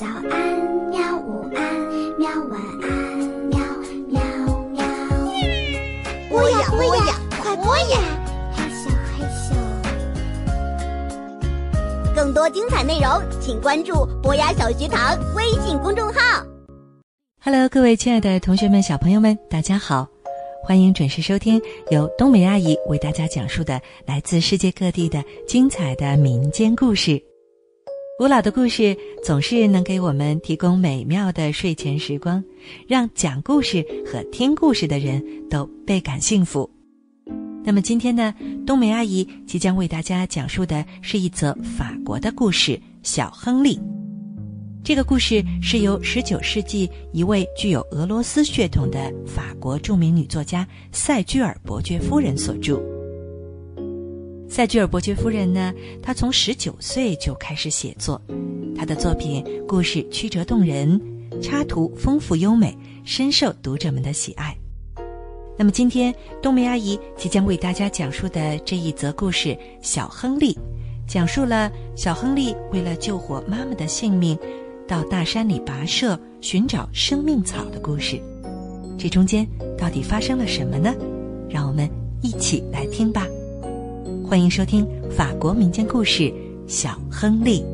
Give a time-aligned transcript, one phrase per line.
[0.00, 0.32] 早安，
[0.88, 1.14] 喵！
[1.18, 1.60] 午安，
[2.18, 2.30] 喵！
[2.48, 2.88] 晚安，
[3.50, 3.60] 喵
[4.08, 4.18] 喵
[4.72, 4.82] 喵！
[6.30, 8.00] 播呀播呀，快播呀！
[8.56, 9.52] 嘿咻嘿咻。
[12.16, 13.10] 更多精彩内容，
[13.42, 16.46] 请关注博雅小学堂微信公众号。
[17.44, 20.08] Hello，各位亲爱的同学们、小朋友们，大家好！
[20.64, 21.60] 欢迎准时收听
[21.90, 27.22] 由冬梅阿姨为大家讲述的来自世界各地的精彩的民间故事。
[28.20, 28.94] 古老的故事
[29.24, 32.44] 总是能给我们提供美妙的睡前时光，
[32.86, 36.68] 让讲故事和听故事的人都倍感幸福。
[37.64, 38.34] 那么今天呢，
[38.66, 43.74] 冬梅阿姨即将为大家讲述的是一则法国的故事《小亨利》。
[44.84, 52.82] 这个故事是由19世纪一位具有俄罗斯血统的法国著名女作家塞居尔伯爵夫人所著。
[54.50, 55.72] 塞居尔伯爵夫人呢，
[56.02, 58.20] 她从19岁就开始写作，
[58.76, 61.00] 她的作品故事曲折动人，
[61.40, 64.54] 插图丰富优美，深受读者们的喜爱。
[65.56, 69.48] 那么今天冬梅阿姨即将为大家讲述的这一则故事
[69.80, 70.52] 《小亨利》，
[71.06, 74.36] 讲述了小亨利为了救活妈妈的性命。
[74.88, 78.20] 到大山里跋涉寻找生命草的故事，
[78.98, 79.46] 这中间
[79.78, 80.92] 到底发生了什么呢？
[81.48, 81.88] 让我们
[82.20, 83.24] 一起来听吧。
[84.30, 86.22] 欢迎收听法国民间故事
[86.68, 87.64] 《小亨利》。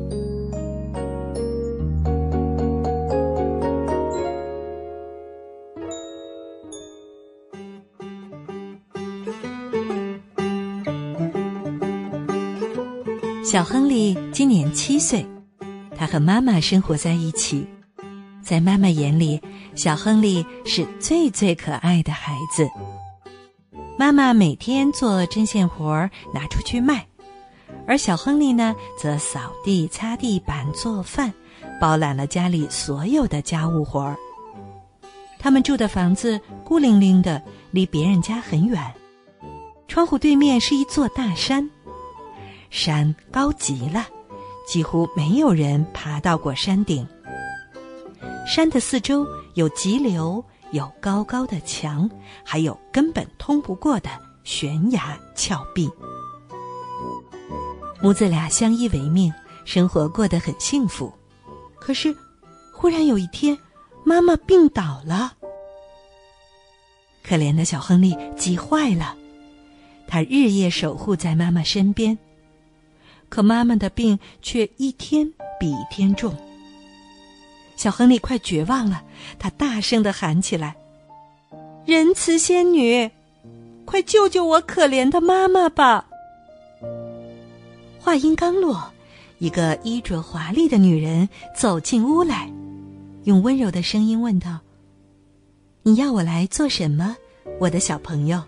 [13.45, 15.23] 小亨利今年七岁。
[15.95, 17.67] 他和妈妈生活在一起，
[18.41, 19.39] 在妈妈眼里，
[19.75, 22.67] 小亨利是最最可爱的孩子。
[23.99, 27.07] 妈妈每天做针线活儿拿出去卖，
[27.87, 31.33] 而小亨利呢，则扫地、擦地板、做饭，
[31.81, 34.15] 包揽了家里所有的家务活儿。
[35.39, 38.79] 他们住的房子孤零零的，离别人家很远，
[39.87, 41.67] 窗户对面是一座大山，
[42.69, 44.05] 山高极了。
[44.67, 47.07] 几乎没有人爬到过山顶。
[48.45, 49.25] 山的四周
[49.55, 52.09] 有急流，有高高的墙，
[52.43, 54.09] 还有根本通不过的
[54.43, 55.89] 悬崖峭壁。
[58.01, 59.33] 母子俩相依为命，
[59.65, 61.11] 生活过得很幸福。
[61.79, 62.15] 可是，
[62.73, 63.57] 忽然有一天，
[64.03, 65.33] 妈妈病倒了。
[67.23, 69.15] 可怜的小亨利急坏了，
[70.07, 72.17] 他日夜守护在妈妈身边。
[73.29, 76.33] 可妈妈的病却一天比一天重。
[77.77, 79.03] 小亨利快绝望了，
[79.39, 80.75] 他大声的喊起来
[81.87, 83.09] ：“仁慈仙女，
[83.85, 86.05] 快救救我可怜的妈妈吧！”
[88.01, 88.91] 话音刚落，
[89.37, 92.51] 一个衣着华丽的女人走进屋来，
[93.23, 94.59] 用温柔的声音问道
[95.83, 97.15] ：“你要我来做什么，
[97.59, 98.43] 我的小朋友？”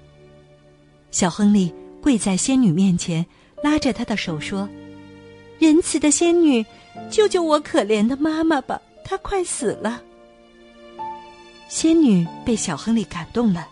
[1.11, 3.25] 小亨利跪在仙女面前。
[3.61, 4.69] 拉着她的手说
[5.59, 6.65] ：“仁慈的仙女，
[7.11, 10.03] 救救我可怜的妈妈吧，她快死了。”
[11.67, 13.67] 仙女被小亨利感动了，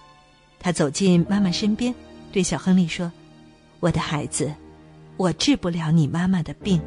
[0.60, 1.94] 她走进妈妈身边，
[2.32, 3.12] 对小亨利说
[3.80, 4.52] ：“我的孩子，
[5.16, 6.82] 我治不了你妈妈的病，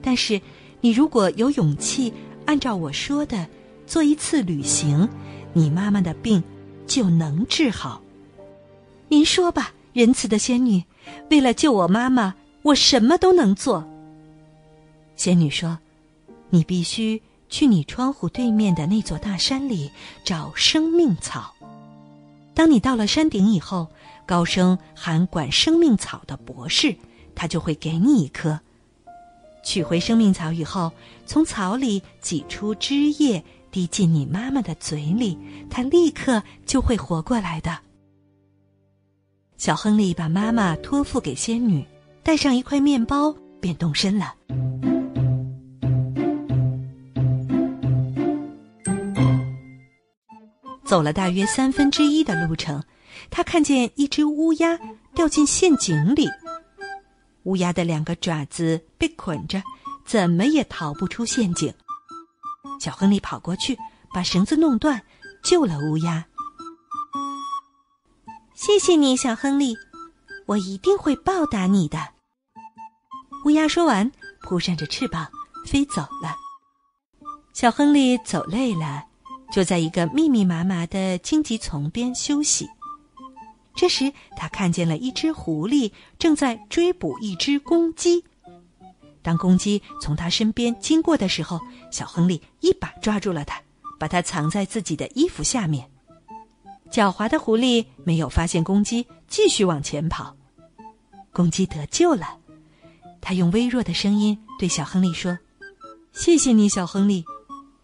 [0.00, 0.40] 但是
[0.80, 2.12] 你如果有勇气
[2.46, 3.48] 按照我说的
[3.84, 5.08] 做一次旅行，
[5.52, 6.40] 你妈妈的病
[6.86, 8.00] 就能治好。
[9.08, 10.80] 您说吧，仁慈的仙女。”
[11.30, 12.32] 为了救我妈妈，
[12.62, 13.84] 我什么都能做。
[15.16, 15.76] 仙女说
[16.48, 17.20] ：“你必须
[17.52, 19.90] 去你窗户对面的那座大山里
[20.24, 21.54] 找生命草。
[22.54, 23.88] 当你到了山顶以后，
[24.24, 26.96] 高声喊管生命草的博士，
[27.34, 28.58] 他就会给你一颗。
[29.62, 30.90] 取回生命草以后，
[31.26, 37.78] 从草里挤出汁液，滴进你妈妈的嘴里，她立刻就会活过来的。”
[39.58, 41.86] 小亨利把妈妈托付给仙女，
[42.22, 44.34] 带上一块面包，便动身了。
[50.92, 52.84] 走了大约三分之一的路程，
[53.30, 54.78] 他看见一只乌鸦
[55.14, 56.28] 掉进陷阱里。
[57.44, 59.62] 乌鸦的两个爪子被捆着，
[60.04, 61.72] 怎么也逃不出陷阱。
[62.78, 63.78] 小亨利跑过去，
[64.12, 65.02] 把绳子弄断，
[65.42, 66.26] 救了乌鸦。
[68.52, 69.74] 谢谢你，小亨利，
[70.44, 72.10] 我一定会报答你的。
[73.46, 74.12] 乌鸦说完，
[74.42, 75.26] 扑扇着翅膀
[75.66, 76.36] 飞走了。
[77.54, 79.06] 小亨利走累了，
[79.52, 82.66] 就在一个密密麻麻的荆棘丛边休息。
[83.74, 88.24] 这时，他看见了一只狐狸正在追捕一只公鸡。
[89.22, 91.60] 当公鸡从他身边经过的时候，
[91.90, 93.60] 小亨利一把抓住了它，
[93.98, 95.88] 把它藏在自己的衣服下面。
[96.90, 100.34] 狡猾的狐狸没有发现公鸡，继续往前跑。
[101.32, 102.38] 公鸡得救了，
[103.20, 105.38] 他用微弱的声音对小亨利说
[106.12, 107.24] ：“谢谢你，小亨利，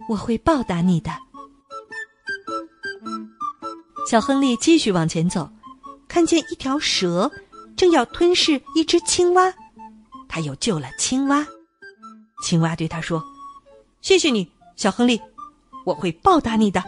[0.08, 1.10] 我会报答你的。”
[4.08, 5.50] 小亨利继续往前走，
[6.08, 7.30] 看见一条蛇
[7.76, 9.52] 正要吞噬一只青蛙。
[10.26, 11.46] 他又救了青蛙，
[12.42, 13.22] 青蛙对他说
[14.00, 15.20] ：“谢谢你，小亨利，
[15.84, 16.82] 我会报答你的。”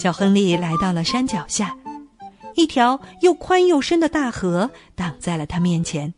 [0.00, 1.76] 小亨利来到了山脚下，
[2.54, 6.14] 一条又宽又深的大河挡在了他面前，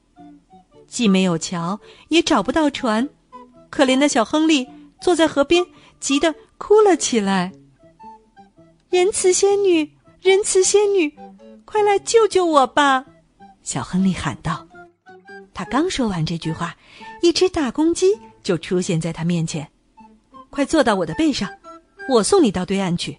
[0.87, 3.09] 既没有桥，也找不到船。
[3.71, 4.69] 可怜的小亨利
[5.01, 5.67] 坐在河边，
[5.99, 7.53] 急得哭了起来。
[8.90, 9.93] 仁慈仙女，
[10.23, 11.14] 仁慈仙女，
[11.67, 13.05] 快来救救我吧！
[13.62, 14.67] 小亨利喊道。
[15.52, 16.75] 他刚说完这句话，
[17.20, 18.06] 一只大公鸡
[18.43, 19.70] 就出现在他面前。
[20.49, 21.50] 快坐到我的背上，
[22.08, 23.19] 我送你到对岸去。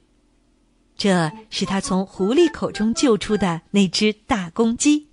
[0.98, 5.08] 这是他从狐狸口中救出的那只大公鸡。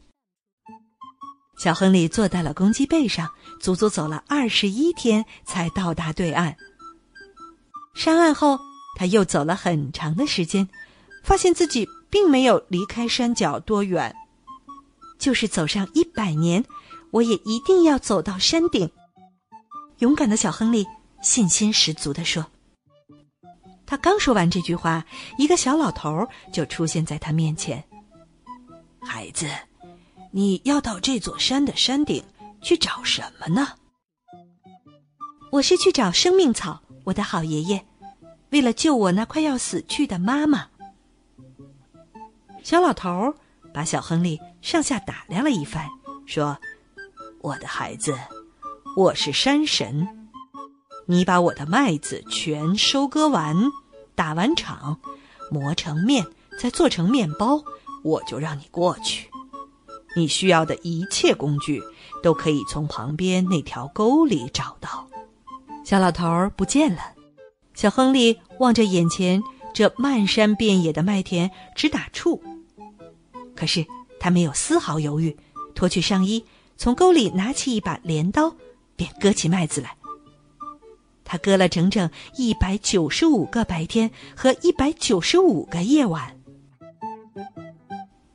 [1.58, 3.30] 小亨利坐在了公鸡背上，
[3.60, 6.56] 足足走了二十一天才到达对岸。
[7.94, 8.58] 上岸后，
[8.96, 10.68] 他又走了很长的时间，
[11.22, 14.16] 发现自己并没有离开山脚多远，
[15.18, 16.64] 就是走上一百年。
[17.12, 18.90] 我也一定要走到山顶。
[19.98, 20.84] 勇敢的小亨利
[21.22, 22.44] 信心十足地说。
[23.86, 25.06] 他刚说完这句话，
[25.38, 27.82] 一个小老头就出现在他面前。
[29.00, 29.48] 孩子，
[30.32, 32.22] 你要到这座山的山顶
[32.60, 33.68] 去找什么呢？
[35.52, 37.86] 我是去找生命草，我的好爷爷，
[38.50, 40.68] 为了救我那快要死去的妈妈。
[42.62, 43.34] 小老头
[43.72, 45.86] 把小亨利上下打量了一番，
[46.26, 46.58] 说。
[47.42, 48.18] 我的孩子，
[48.96, 50.28] 我是山神。
[51.04, 53.70] 你把我的麦子全收割完，
[54.16, 54.98] 打完场，
[55.48, 56.26] 磨成面，
[56.58, 57.62] 再做成面包，
[58.02, 59.30] 我就让你过去。
[60.16, 61.80] 你需要的一切工具
[62.20, 65.06] 都可以从旁边那条沟里找到。
[65.84, 67.14] 小老头儿不见了，
[67.76, 69.42] 小亨利望着眼前
[69.74, 72.40] 这漫山遍野的麦田直打怵。
[73.54, 73.86] 可是
[74.18, 75.36] 他没有丝毫犹豫，
[75.74, 76.44] 脱去上衣。
[76.78, 78.54] 从沟里拿起一把镰刀，
[78.96, 79.96] 便割起麦子来。
[81.24, 86.38] 他割了整整一百九十五个白天和一百九十五个夜晚。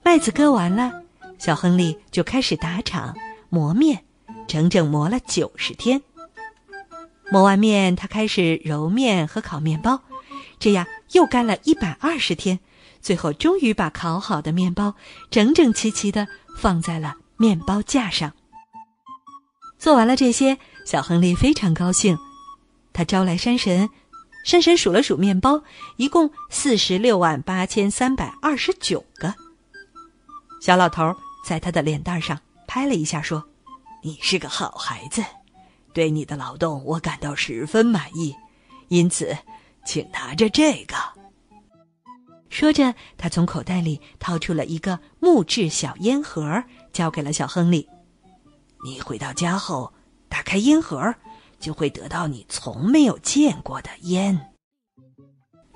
[0.03, 1.03] 麦子割完了，
[1.39, 3.15] 小亨利就开始打场
[3.49, 4.03] 磨面，
[4.47, 6.01] 整整磨了九十天。
[7.31, 10.01] 磨完面，他开始揉面和烤面包，
[10.59, 12.59] 这样又干了一百二十天，
[13.01, 14.95] 最后终于把烤好的面包
[15.29, 17.15] 整整齐齐的放在了。
[17.37, 18.33] 面包架上，
[19.79, 22.15] 做完了这些，小亨利非常高兴。
[22.93, 23.89] 他招来山神，
[24.45, 25.63] 山神数了数面包，
[25.97, 29.33] 一共四十六万八千三百二十九个。
[30.61, 33.43] 小老头在他的脸蛋上拍了一下，说
[34.03, 35.23] ：“你是个好孩子，
[35.93, 38.35] 对你的劳动我感到十分满意，
[38.89, 39.37] 因此，
[39.85, 40.95] 请拿着这个。”
[42.49, 46.63] 说着，他从口袋里掏出了一个木质小烟盒。
[46.93, 47.87] 交给了小亨利。
[48.83, 49.93] 你回到家后，
[50.27, 51.15] 打开烟盒，
[51.57, 54.53] 就会得到你从没有见过的烟。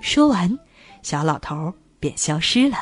[0.00, 0.58] 说完，
[1.02, 2.76] 小老头便消失了。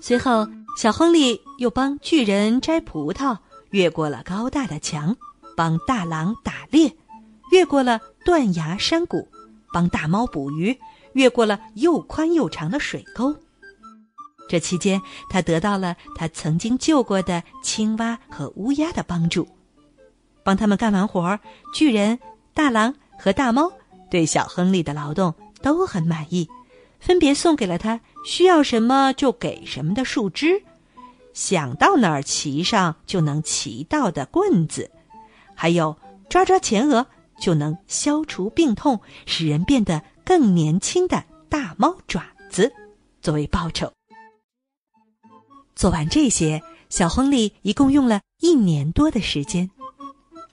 [0.00, 3.36] 随后，小亨利又帮巨人摘葡萄，
[3.72, 5.14] 越过了高大的墙；
[5.56, 6.94] 帮大狼打猎，
[7.50, 9.26] 越过了断崖山谷；
[9.72, 10.78] 帮大猫捕鱼，
[11.14, 13.34] 越过了又宽又长的水沟。
[14.48, 15.00] 这期间，
[15.30, 19.48] 他得到了他曾经救过的青蛙和乌鸦的帮助。
[20.44, 21.40] 帮他们干完活儿，
[21.72, 22.18] 巨人、
[22.52, 23.72] 大狼和大猫
[24.10, 26.48] 对小亨利的劳动都很满意，
[27.00, 30.62] 分别送给了他需要什么就给什么的树枝，
[31.32, 34.90] 想到哪儿骑上就能骑到的棍子，
[35.54, 35.96] 还有
[36.28, 37.06] 抓抓前额
[37.40, 42.72] 就能消除病痛、使人变得更年轻的大猫爪子，
[43.20, 43.92] 作为报酬。
[45.74, 49.70] 做完这些，小亨利一共用了一年多的时间。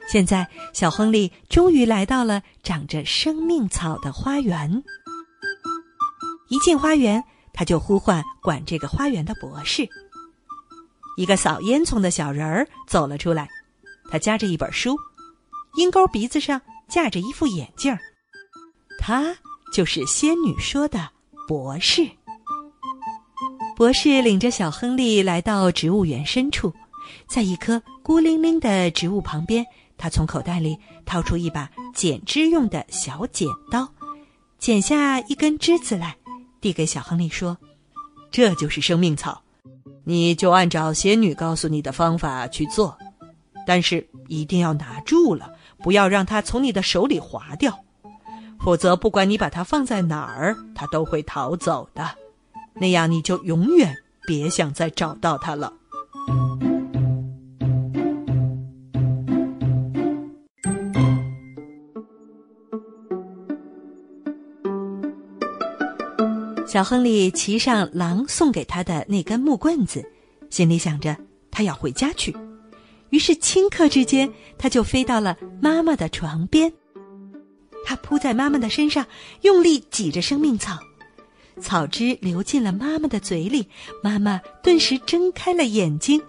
[0.08, 4.84] 现在，小亨利终于来到了长着生命草的花园。
[6.48, 9.88] 一进花园，他就呼唤管这个花园的博士。
[11.20, 13.50] 一个扫烟囱的小人儿走了出来，
[14.10, 14.96] 他夹着一本书，
[15.76, 18.00] 鹰钩鼻子上架着一副眼镜儿。
[18.98, 19.36] 他
[19.74, 21.10] 就是仙女说的
[21.46, 22.10] 博士。
[23.76, 26.74] 博士领着小亨利来到植物园深处，
[27.28, 29.66] 在一棵孤零零的植物旁边，
[29.98, 33.92] 他从口袋里掏出一把剪枝用的小剪刀，
[34.58, 36.16] 剪下一根枝子来，
[36.62, 37.58] 递给小亨利说
[38.32, 39.44] ：“这就是生命草，
[40.04, 42.98] 你就按照仙女告诉你的方法去做，
[43.66, 47.80] 但是一定要拿住了，不要让它从你的手里滑掉，
[48.60, 52.10] 否则不管你把它放在哪儿，它都会逃走的，
[52.74, 55.74] 那样你就永远别想再找到它了。”
[66.70, 70.08] 小亨利骑上狼送给他的那根木棍子，
[70.52, 71.18] 心里想着
[71.50, 72.32] 他要回家去。
[73.10, 76.72] 于是顷刻之间，他就飞到了妈妈的床边。
[77.84, 79.04] 他扑在妈妈的身上，
[79.42, 80.78] 用力挤着生命草，
[81.60, 83.68] 草汁流进了妈妈的嘴里。
[84.04, 86.22] 妈妈顿时睁开了眼睛，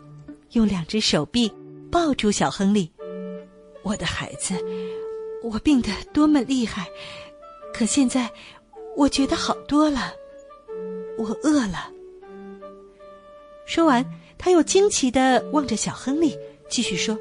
[0.52, 1.52] 用两只手臂
[1.92, 2.90] 抱住小亨利
[3.84, 4.54] ：“我的孩子，
[5.44, 6.86] 我病得多么厉害，
[7.74, 8.30] 可现在
[8.96, 10.14] 我觉得好多了。”
[11.20, 11.90] 我饿了。
[13.66, 14.04] 说完，
[14.38, 16.36] 他又惊奇的望着小亨利，
[16.68, 17.16] 继续说：“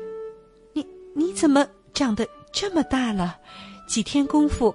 [0.73, 3.37] 你你怎么长得这么大了？
[3.87, 4.73] 几天功夫，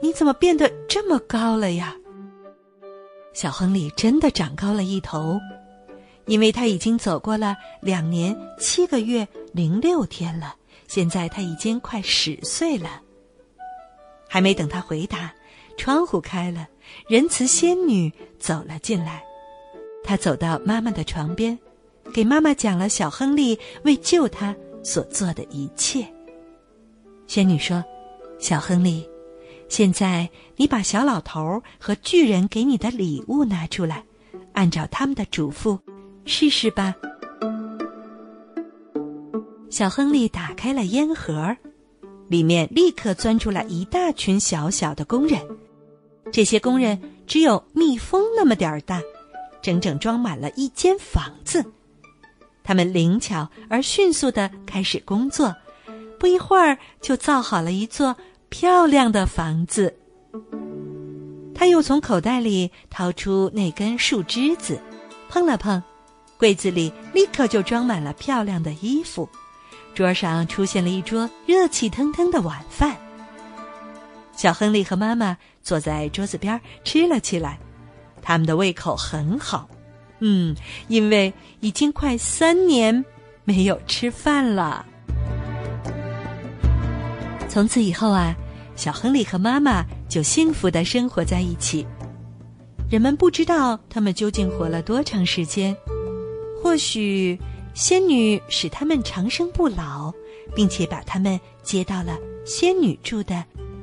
[0.00, 1.94] 你怎么变得这么高了呀？”
[3.34, 5.38] 小亨利真的长高了一头，
[6.26, 10.56] 因为他已经走过了两年七个月零六天了。
[10.88, 13.00] 现在他已经快十岁了。
[14.28, 15.32] 还没等他回答。
[15.78, 16.68] 窗户开了，
[17.08, 19.22] 仁慈仙女走了进来。
[20.04, 21.58] 她走到妈妈的床边，
[22.12, 26.06] 给妈妈讲了小亨利为救她所做的一切。
[27.26, 27.84] 仙女说
[28.38, 29.08] ：“小亨利，
[29.68, 34.04] 现在你把小老头和巨人给你的礼物拿出来，
[34.52, 35.78] 按照他们的嘱咐
[36.24, 36.94] 试试吧。”
[39.70, 41.56] 小亨利打开了烟盒。
[42.28, 45.38] 里面立刻钻出来一大群小小的工人，
[46.30, 49.00] 这些工人只有蜜蜂那么点儿大，
[49.60, 51.64] 整整装满了一间房子。
[52.62, 55.54] 他们灵巧而迅速的开始工作，
[56.18, 58.16] 不一会儿就造好了一座
[58.48, 59.94] 漂亮的房子。
[61.54, 64.80] 他又从口袋里掏出那根树枝子，
[65.28, 65.82] 碰了碰，
[66.38, 69.28] 柜子里立刻就装满了漂亮的衣服。
[69.94, 72.96] 桌上出现了一桌热气腾腾的晚饭。
[74.42, 77.60] 小亨利和妈妈坐在桌子边吃了起来，
[78.20, 79.68] 他们的胃口很好，
[80.18, 80.56] 嗯，
[80.88, 83.04] 因为已经快三年
[83.44, 84.84] 没有吃饭了。
[87.48, 88.34] 从此以后啊，
[88.74, 91.86] 小亨利和妈妈就幸福的生活在一起。
[92.90, 95.72] 人们不知道他们究竟活了多长时间，
[96.60, 97.38] 或许。
[97.74, 100.12] 仙女使他们长生不老，
[100.54, 103.42] 并且把他们接到了仙女住的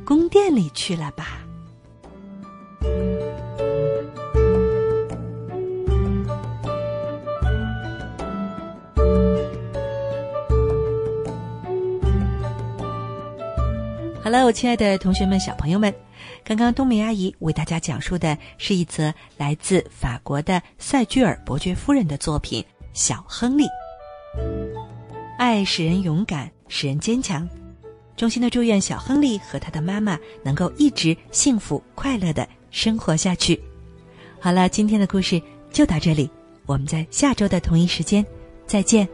[0.10, 1.46] 宫殿里去了吧。
[14.24, 15.94] 好了，我亲爱的同学们、小朋友们，
[16.44, 22.66] 刚刚冬梅阿姨为大家讲述的是一则来自法国的塞居尔伯爵夫人的作品。
[22.94, 23.68] 小亨利，
[25.38, 27.48] 爱使人勇敢，使人坚强。
[28.20, 33.58] 衷心的祝愿小亨利和他的妈妈能够一直幸福快乐的生活下去。
[34.42, 36.30] 好了，今天的故事就到这里，
[36.66, 38.26] 我们在下周的同一时间
[38.68, 39.08] 再见。